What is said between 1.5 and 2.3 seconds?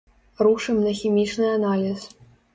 аналіз.